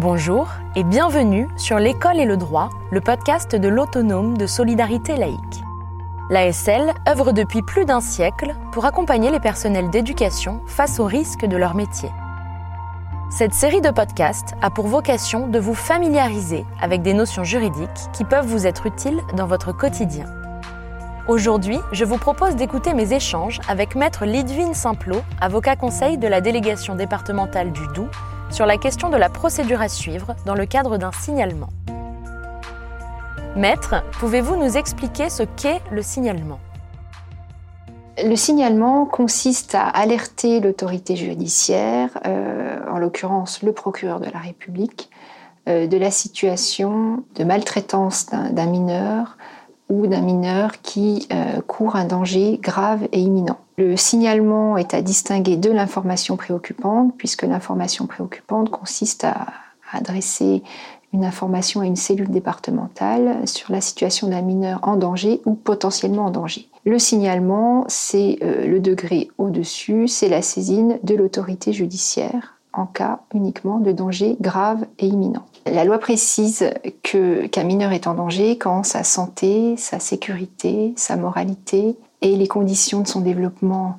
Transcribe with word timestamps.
Bonjour 0.00 0.46
et 0.76 0.84
bienvenue 0.84 1.48
sur 1.56 1.80
L'école 1.80 2.20
et 2.20 2.24
le 2.24 2.36
droit, 2.36 2.70
le 2.92 3.00
podcast 3.00 3.56
de 3.56 3.66
l'autonome 3.66 4.38
de 4.38 4.46
solidarité 4.46 5.16
laïque. 5.16 5.64
L'ASL 6.30 6.94
œuvre 7.08 7.32
depuis 7.32 7.62
plus 7.62 7.84
d'un 7.84 8.00
siècle 8.00 8.54
pour 8.70 8.84
accompagner 8.84 9.32
les 9.32 9.40
personnels 9.40 9.90
d'éducation 9.90 10.60
face 10.68 11.00
aux 11.00 11.04
risques 11.04 11.46
de 11.46 11.56
leur 11.56 11.74
métier. 11.74 12.10
Cette 13.28 13.54
série 13.54 13.80
de 13.80 13.90
podcasts 13.90 14.54
a 14.62 14.70
pour 14.70 14.86
vocation 14.86 15.48
de 15.48 15.58
vous 15.58 15.74
familiariser 15.74 16.64
avec 16.80 17.02
des 17.02 17.12
notions 17.12 17.42
juridiques 17.42 18.08
qui 18.12 18.22
peuvent 18.22 18.46
vous 18.46 18.68
être 18.68 18.86
utiles 18.86 19.20
dans 19.36 19.48
votre 19.48 19.72
quotidien. 19.72 20.26
Aujourd'hui, 21.26 21.80
je 21.90 22.04
vous 22.04 22.18
propose 22.18 22.54
d'écouter 22.54 22.94
mes 22.94 23.14
échanges 23.14 23.58
avec 23.66 23.96
Maître 23.96 24.26
Lidvine 24.26 24.74
Simplot, 24.74 25.22
avocat 25.40 25.74
conseil 25.74 26.18
de 26.18 26.28
la 26.28 26.40
délégation 26.40 26.94
départementale 26.94 27.72
du 27.72 27.84
Doubs 27.96 28.06
sur 28.50 28.66
la 28.66 28.76
question 28.76 29.10
de 29.10 29.16
la 29.16 29.28
procédure 29.28 29.80
à 29.80 29.88
suivre 29.88 30.34
dans 30.46 30.54
le 30.54 30.66
cadre 30.66 30.96
d'un 30.96 31.12
signalement. 31.12 31.68
Maître, 33.56 34.02
pouvez-vous 34.20 34.56
nous 34.56 34.76
expliquer 34.76 35.30
ce 35.30 35.42
qu'est 35.42 35.80
le 35.90 36.02
signalement? 36.02 36.60
Le 38.24 38.36
signalement 38.36 39.06
consiste 39.06 39.74
à 39.74 39.86
alerter 39.86 40.60
l'autorité 40.60 41.16
judiciaire, 41.16 42.18
euh, 42.26 42.78
en 42.90 42.98
l'occurrence 42.98 43.62
le 43.62 43.72
procureur 43.72 44.20
de 44.20 44.30
la 44.30 44.38
République, 44.38 45.10
euh, 45.68 45.86
de 45.86 45.96
la 45.96 46.10
situation 46.10 47.22
de 47.36 47.44
maltraitance 47.44 48.26
d'un 48.26 48.66
mineur 48.66 49.36
ou 49.88 50.06
d'un 50.06 50.20
mineur 50.20 50.80
qui 50.82 51.26
euh, 51.32 51.60
court 51.66 51.96
un 51.96 52.04
danger 52.04 52.58
grave 52.62 53.08
et 53.12 53.20
imminent. 53.20 53.58
Le 53.76 53.96
signalement 53.96 54.76
est 54.76 54.94
à 54.94 55.02
distinguer 55.02 55.56
de 55.56 55.70
l'information 55.70 56.36
préoccupante, 56.36 57.14
puisque 57.16 57.42
l'information 57.42 58.06
préoccupante 58.06 58.70
consiste 58.70 59.24
à 59.24 59.46
adresser 59.92 60.62
une 61.12 61.24
information 61.24 61.80
à 61.80 61.86
une 61.86 61.96
cellule 61.96 62.30
départementale 62.30 63.38
sur 63.46 63.72
la 63.72 63.80
situation 63.80 64.28
d'un 64.28 64.42
mineur 64.42 64.80
en 64.82 64.96
danger 64.96 65.40
ou 65.46 65.54
potentiellement 65.54 66.26
en 66.26 66.30
danger. 66.30 66.68
Le 66.84 66.98
signalement, 66.98 67.84
c'est 67.88 68.38
euh, 68.42 68.66
le 68.66 68.80
degré 68.80 69.28
au-dessus, 69.38 70.08
c'est 70.08 70.28
la 70.28 70.42
saisine 70.42 70.98
de 71.02 71.14
l'autorité 71.14 71.72
judiciaire 71.72 72.57
en 72.78 72.86
cas 72.86 73.20
uniquement 73.34 73.78
de 73.78 73.92
danger 73.92 74.36
grave 74.40 74.86
et 74.98 75.06
imminent. 75.06 75.44
La 75.66 75.84
loi 75.84 75.98
précise 75.98 76.70
que 77.02 77.46
qu'un 77.46 77.64
mineur 77.64 77.92
est 77.92 78.06
en 78.06 78.14
danger 78.14 78.56
quand 78.56 78.84
sa 78.84 79.04
santé, 79.04 79.76
sa 79.76 79.98
sécurité, 79.98 80.94
sa 80.96 81.16
moralité 81.16 81.96
et 82.22 82.36
les 82.36 82.48
conditions 82.48 83.00
de 83.00 83.08
son 83.08 83.20
développement 83.20 83.98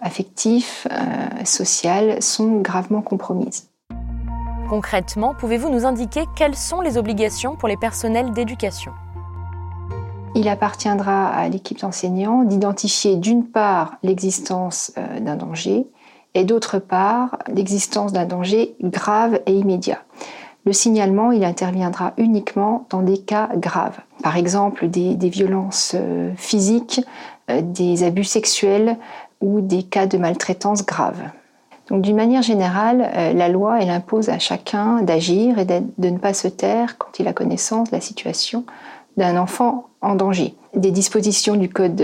affectif, 0.00 0.86
euh, 0.92 1.44
social 1.44 2.22
sont 2.22 2.60
gravement 2.60 3.02
compromises. 3.02 3.68
Concrètement, 4.68 5.34
pouvez-vous 5.34 5.70
nous 5.70 5.86
indiquer 5.86 6.24
quelles 6.36 6.54
sont 6.54 6.80
les 6.80 6.98
obligations 6.98 7.56
pour 7.56 7.68
les 7.68 7.76
personnels 7.76 8.32
d'éducation? 8.32 8.92
Il 10.34 10.48
appartiendra 10.48 11.28
à 11.28 11.48
l'équipe 11.48 11.80
d'enseignants 11.80 12.44
d'identifier 12.44 13.16
d'une 13.16 13.44
part 13.44 13.96
l'existence 14.02 14.92
euh, 14.98 15.20
d'un 15.20 15.36
danger 15.36 15.86
et 16.38 16.44
d'autre 16.44 16.78
part 16.78 17.36
l'existence 17.52 18.12
d'un 18.12 18.24
danger 18.24 18.76
grave 18.80 19.40
et 19.46 19.52
immédiat. 19.52 19.98
Le 20.64 20.72
signalement, 20.72 21.32
il 21.32 21.44
interviendra 21.44 22.12
uniquement 22.16 22.86
dans 22.90 23.02
des 23.02 23.18
cas 23.18 23.48
graves. 23.56 23.98
Par 24.22 24.36
exemple, 24.36 24.86
des, 24.86 25.16
violences 25.28 25.96
euh, 25.98 26.30
physiques, 26.36 27.00
euh, 27.50 27.60
des 27.60 28.04
abus 28.04 28.22
sexuels 28.22 28.96
ou 29.40 29.60
des 29.60 29.82
cas 29.82 30.06
de 30.06 30.16
maltraitance 30.16 30.86
graves. 30.86 31.22
Donc, 31.88 32.02
d'une 32.02 32.16
manière 32.16 32.42
générale, 32.42 33.10
euh, 33.16 33.32
la 33.32 33.48
loi, 33.48 33.80
elle 33.80 33.90
impose 33.90 34.28
à 34.28 34.38
chacun 34.38 35.02
d'agir 35.02 35.58
et 35.58 35.64
de 35.64 35.82
ne 35.98 36.18
pas 36.18 36.34
se 36.34 36.46
taire 36.46 36.98
quand 36.98 37.18
il 37.18 37.26
a 37.26 37.32
connaissance 37.32 37.90
de 37.90 37.96
la 37.96 38.00
situation 38.00 38.64
d'un 39.16 39.36
enfant 39.36 39.86
en 40.02 40.14
danger. 40.14 40.54
Des 40.74 40.92
dispositions 40.92 41.56
du 41.56 41.68
code 41.68 42.00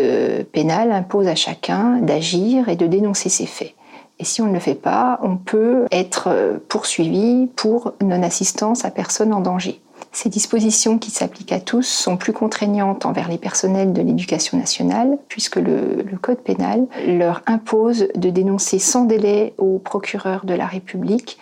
pénal 0.50 0.90
imposent 0.90 1.28
à 1.28 1.36
chacun 1.36 1.98
d'agir 1.98 2.68
et 2.68 2.74
de 2.74 2.88
dénoncer 2.88 3.28
ces 3.28 3.46
faits. 3.46 3.74
Et 4.18 4.24
si 4.24 4.42
on 4.42 4.46
ne 4.46 4.52
le 4.52 4.60
fait 4.60 4.74
pas, 4.74 5.18
on 5.22 5.36
peut 5.36 5.86
être 5.90 6.28
euh, 6.28 6.58
poursuivi 6.68 7.48
pour 7.56 7.94
non-assistance 8.00 8.84
à 8.84 8.90
personne 8.90 9.32
en 9.32 9.40
danger. 9.40 9.80
Ces 10.12 10.28
dispositions 10.28 10.98
qui 10.98 11.10
s'appliquent 11.10 11.50
à 11.50 11.58
tous 11.58 11.82
sont 11.82 12.16
plus 12.16 12.32
contraignantes 12.32 13.04
envers 13.04 13.28
les 13.28 13.38
personnels 13.38 13.92
de 13.92 14.00
l'éducation 14.00 14.56
nationale, 14.56 15.18
puisque 15.28 15.56
le, 15.56 16.04
Code 16.22 16.38
pénal 16.38 16.86
leur 17.06 17.42
impose 17.46 18.06
de 18.14 18.30
dénoncer 18.30 18.78
sans 18.78 19.04
délai 19.04 19.52
au 19.58 19.78
procureur 19.78 20.46
de 20.46 20.54
la 20.54 20.66
République 20.66 21.38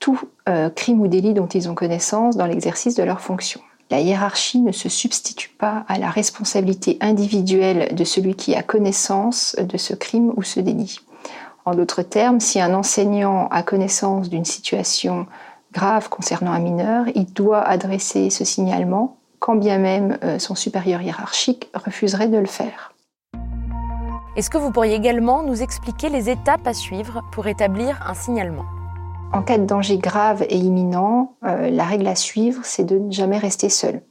tout 0.00 0.18
euh, 0.48 0.70
crime 0.70 1.00
ou 1.02 1.06
délit 1.06 1.34
dont 1.34 1.46
ils 1.46 1.68
ont 1.68 1.74
connaissance 1.74 2.36
dans 2.36 2.46
l'exercice 2.46 2.94
de 2.94 3.02
leurs 3.02 3.20
fonctions. 3.20 3.60
La 3.90 4.00
hiérarchie 4.00 4.60
ne 4.60 4.72
se 4.72 4.88
substitue 4.88 5.50
pas 5.50 5.84
à 5.86 5.98
la 5.98 6.10
responsabilité 6.10 6.96
individuelle 7.00 7.94
de 7.94 8.04
celui 8.04 8.34
qui 8.34 8.56
a 8.56 8.62
connaissance 8.62 9.54
de 9.60 9.76
ce 9.76 9.94
crime 9.94 10.32
ou 10.36 10.42
ce 10.42 10.58
délit. 10.58 11.00
En 11.66 11.74
d'autres 11.74 12.02
termes, 12.02 12.40
si 12.40 12.60
un 12.60 12.74
enseignant 12.74 13.48
a 13.48 13.62
connaissance 13.62 14.28
d'une 14.28 14.44
situation 14.44 15.26
grave 15.72 16.10
concernant 16.10 16.52
un 16.52 16.58
mineur, 16.58 17.06
il 17.14 17.32
doit 17.32 17.62
adresser 17.62 18.28
ce 18.28 18.44
signalement, 18.44 19.16
quand 19.38 19.56
bien 19.56 19.78
même 19.78 20.18
euh, 20.22 20.38
son 20.38 20.54
supérieur 20.54 21.00
hiérarchique 21.00 21.70
refuserait 21.74 22.28
de 22.28 22.36
le 22.36 22.46
faire. 22.46 22.92
Est-ce 24.36 24.50
que 24.50 24.58
vous 24.58 24.72
pourriez 24.72 24.94
également 24.94 25.42
nous 25.42 25.62
expliquer 25.62 26.10
les 26.10 26.28
étapes 26.28 26.66
à 26.66 26.74
suivre 26.74 27.22
pour 27.32 27.46
établir 27.46 27.98
un 28.06 28.14
signalement? 28.14 28.64
En 29.32 29.42
cas 29.42 29.56
de 29.56 29.64
danger 29.64 29.96
grave 29.96 30.44
et 30.48 30.58
imminent, 30.58 31.32
euh, 31.44 31.70
la 31.70 31.84
règle 31.84 32.08
à 32.08 32.14
suivre, 32.14 32.60
c'est 32.64 32.84
de 32.84 32.98
ne 32.98 33.10
jamais 33.10 33.38
rester 33.38 33.70
seul. 33.70 34.02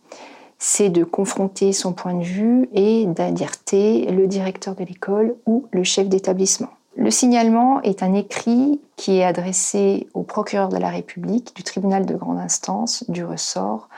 C'est 0.58 0.90
de 0.90 1.03
confronter 1.03 1.72
son 1.72 1.94
point 1.94 2.16
de 2.16 2.24
vue 2.24 2.68
et 2.74 3.06
d'alerter 3.06 4.08
le 4.08 4.25
directeur 4.25 4.75
de 4.75 4.84
l'école 4.84 5.36
ou 5.46 5.68
le 5.72 5.84
chef 5.84 6.09
d'établissement. 6.09 6.69
Le 6.96 7.09
signalement 7.09 7.81
est 7.81 8.04
un 8.04 8.14
écrit 8.14 8.80
qui 8.98 9.18
est 9.18 9.24
adressé 9.24 10.08
au 10.14 10.22
procureur 10.22 10.70
de 10.70 10.78
la 10.78 10.90
République 10.90 11.56
du 11.56 11.64
tribunal 11.64 12.06
de 12.06 12.16
grande 12.16 12.38
instance 12.38 13.09
du 13.09 13.26
ressort 13.26 13.90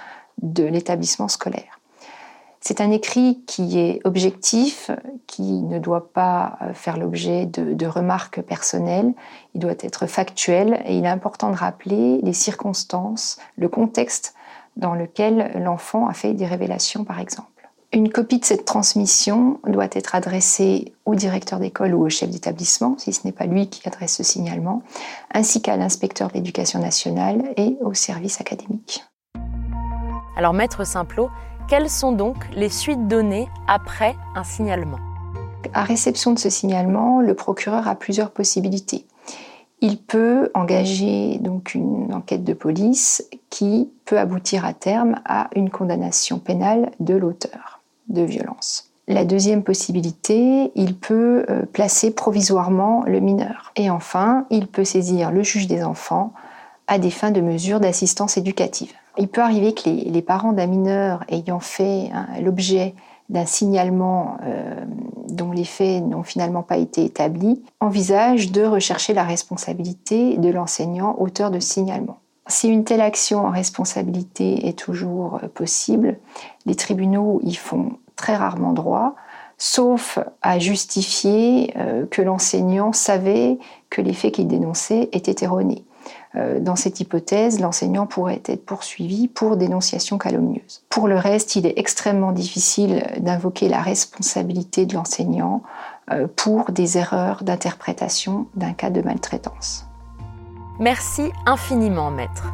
de 0.41 0.63
l'établissement 0.63 1.27
scolaire. 1.27 1.79
C'est 2.61 2.81
un 2.81 2.89
écrit 2.89 3.43
qui 3.45 3.79
est 3.79 3.99
objectif, 4.05 4.89
qui 5.27 5.61
ne 5.61 5.77
doit 5.77 6.11
pas 6.13 6.57
euh, 6.61 6.73
faire 6.73 6.97
l'objet 6.97 7.45
de, 7.45 7.73
de, 7.73 7.85
remarques 7.85 8.41
personnelles, 8.41 9.13
il 9.53 9.59
doit 9.61 9.75
être 9.81 10.07
factuel 10.07 10.81
et 10.85 10.97
il 10.97 11.05
est 11.05 11.09
important 11.09 11.51
de 11.51 11.55
rappeler 11.55 12.19
les 12.23 12.33
circonstances, 12.33 13.37
le 13.55 13.69
contexte 13.69 14.33
dans 14.77 14.95
lequel 14.95 15.51
l'enfant 15.63 16.07
a 16.07 16.13
fait 16.13 16.33
des 16.33 16.47
révélations 16.47 17.03
par 17.03 17.19
exemple. 17.19 17.54
Une 17.95 18.11
copie 18.11 18.39
de 18.39 18.45
cette 18.45 18.65
transmission 18.65 19.61
doit 19.65 19.87
être 19.93 20.15
adressée 20.15 20.91
au 21.05 21.15
directeur 21.15 21.59
d'école 21.59 21.95
ou 21.95 22.05
au 22.05 22.09
chef 22.09 22.29
d'établissement, 22.29 22.97
si 22.97 23.13
ce 23.13 23.21
n'est 23.23 23.31
pas 23.31 23.45
lui 23.45 23.69
qui 23.69 23.87
adresse 23.87 24.17
ce 24.17 24.23
signalement, 24.23 24.83
ainsi 25.33 25.61
qu'à 25.61 25.77
l'inspecteur 25.77 26.27
de 26.27 26.33
l'éducation 26.33 26.79
nationale 26.79 27.53
et 27.55 27.77
au 27.79 27.93
service 27.93 28.41
académique. 28.41 29.05
Alors, 30.35 30.51
maître 30.51 30.85
Simplot, 30.85 31.29
quelles 31.69 31.89
sont 31.89 32.11
donc 32.11 32.35
les 32.53 32.67
suites 32.67 33.07
données 33.07 33.47
après 33.65 34.13
un 34.35 34.43
signalement? 34.43 34.99
À 35.73 35.83
réception 35.83 36.33
de 36.33 36.39
ce 36.39 36.49
signalement, 36.49 37.21
le 37.21 37.33
procureur 37.33 37.87
a 37.87 37.95
plusieurs 37.95 38.31
possibilités. 38.31 39.05
Il 39.79 40.01
peut 40.01 40.51
engager 40.53 41.37
donc 41.37 41.73
une 41.73 42.13
enquête 42.13 42.43
de 42.43 42.53
police 42.53 43.25
qui 43.49 43.89
peut 44.03 44.19
aboutir 44.19 44.65
à 44.65 44.73
terme 44.73 45.21
à 45.23 45.47
une 45.55 45.69
condamnation 45.69 46.39
pénale 46.39 46.91
de 46.99 47.15
l'auteur 47.15 47.74
de. 48.07 48.27
La 49.07 49.23
deuxième 49.23 49.63
possibilité, 49.63 50.71
il 50.73 50.95
peut 50.95 51.45
euh, 51.49 51.63
placer 51.71 52.11
provisoirement 52.11 53.03
le 53.05 53.19
mineur. 53.19 53.71
Et 53.75 53.89
enfin, 53.89 54.45
il 54.49 54.67
peut 54.67 54.83
saisir 54.83 55.31
le 55.31 55.43
juge 55.43 55.67
des 55.67 55.83
enfants 55.83 56.33
à 56.87 56.97
des 56.97 57.11
fins 57.11 57.31
de 57.31 57.41
mesures 57.41 57.79
d'assistance 57.79 58.37
éducative. 58.37 58.93
Il 59.17 59.27
peut 59.27 59.41
arriver 59.41 59.73
que 59.73 59.89
les, 59.89 60.21
parents 60.21 60.53
d'un 60.53 60.65
mineur 60.65 61.23
ayant 61.29 61.59
fait 61.59 62.09
hein, 62.13 62.27
l'objet 62.41 62.95
d'un 63.29 63.45
signalement 63.45 64.37
euh, 64.43 64.83
dont 65.29 65.51
les 65.51 65.63
faits 65.63 66.03
n'ont 66.03 66.23
finalement 66.23 66.63
pas 66.63 66.77
été 66.77 67.05
établis 67.05 67.63
envisagent 67.79 68.51
de 68.51 68.63
rechercher 68.63 69.13
la 69.13 69.23
responsabilité 69.23 70.37
de 70.37 70.49
l'enseignant 70.49 71.15
auteur 71.19 71.49
de 71.49 71.59
signalement. 71.59 72.17
Si 72.47 72.67
une 72.67 72.83
telle 72.83 73.01
action 73.01 73.45
en 73.45 73.49
responsabilité 73.49 74.67
est 74.67 74.77
toujours 74.77 75.39
euh, 75.43 75.47
possible, 75.47 76.17
les 76.65 76.75
tribunaux 76.75 77.39
y 77.43 77.55
font 77.55 77.93
très 78.15 78.35
rarement 78.35 78.73
droit, 78.73 79.15
sauf 79.57 80.19
à 80.41 80.59
justifier 80.59 81.73
euh, 81.77 82.05
que 82.05 82.21
l'enseignant 82.21 82.93
savait 82.93 83.57
que 83.89 84.01
les 84.01 84.13
faits 84.13 84.33
qu'il 84.33 84.47
dénonçait 84.47 85.09
étaient 85.13 85.43
erronés. 85.43 85.85
Euh, 86.35 86.59
dans 86.59 86.75
cette 86.75 86.99
hypothèse, 86.99 87.59
l'enseignant 87.59 88.05
pourrait 88.05 88.41
être 88.45 88.65
poursuivi 88.65 89.27
pour 89.27 89.57
dénonciation 89.57 90.17
calomnieuse. 90.17 90.83
Pour 90.89 91.07
le 91.07 91.17
reste, 91.17 91.55
il 91.55 91.65
est 91.65 91.77
extrêmement 91.77 92.31
difficile 92.31 93.05
d'invoquer 93.19 93.69
la 93.69 93.81
responsabilité 93.81 94.85
de 94.85 94.93
l'enseignant 94.93 95.63
pour 96.35 96.71
des 96.71 96.99
erreurs 96.99 97.43
d'interprétation 97.43 98.45
d'un 98.53 98.73
cas 98.73 98.91
de 98.91 99.01
maltraitance. 99.01 99.87
Merci 100.79 101.31
infiniment, 101.47 102.11
maître. 102.11 102.53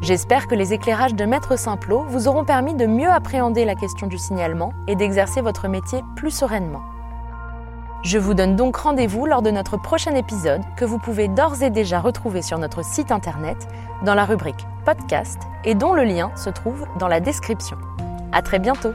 J'espère 0.00 0.46
que 0.46 0.54
les 0.54 0.72
éclairages 0.72 1.14
de 1.14 1.24
Maître 1.24 1.58
Simplot 1.58 2.04
vous 2.08 2.28
auront 2.28 2.44
permis 2.44 2.74
de 2.74 2.86
mieux 2.86 3.10
appréhender 3.10 3.64
la 3.64 3.74
question 3.74 4.06
du 4.06 4.16
signalement 4.16 4.72
et 4.86 4.94
d'exercer 4.94 5.40
votre 5.40 5.66
métier 5.66 6.02
plus 6.14 6.30
sereinement. 6.30 6.82
Je 8.04 8.16
vous 8.16 8.34
donne 8.34 8.54
donc 8.54 8.76
rendez-vous 8.76 9.26
lors 9.26 9.42
de 9.42 9.50
notre 9.50 9.76
prochain 9.76 10.14
épisode 10.14 10.62
que 10.76 10.84
vous 10.84 10.98
pouvez 10.98 11.26
d'ores 11.26 11.64
et 11.64 11.70
déjà 11.70 11.98
retrouver 11.98 12.42
sur 12.42 12.58
notre 12.58 12.84
site 12.84 13.10
internet 13.10 13.66
dans 14.04 14.14
la 14.14 14.24
rubrique 14.24 14.66
podcast 14.84 15.40
et 15.64 15.74
dont 15.74 15.94
le 15.94 16.04
lien 16.04 16.30
se 16.36 16.48
trouve 16.48 16.86
dans 17.00 17.08
la 17.08 17.18
description. 17.18 17.76
À 18.30 18.40
très 18.40 18.60
bientôt! 18.60 18.92